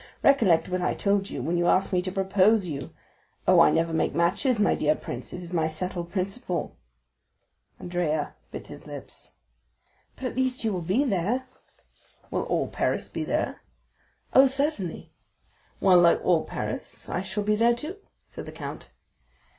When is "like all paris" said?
15.99-17.07